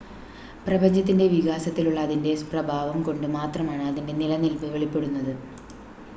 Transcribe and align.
പ്രപഞ്ചത്തിൻ്റെ 0.65 1.25
വികാസത്തിലുള്ള 1.27 1.99
അതിൻ്റെ 1.99 2.33
പ്രഭാവം 2.51 2.97
കൊണ്ട് 3.01 3.27
മാത്രമാണ് 3.37 3.85
അതിൻ്റെ 3.91 4.15
നിലനിൽപ്പ് 4.21 4.69
വെളിപ്പെടുന്നത് 4.73 5.33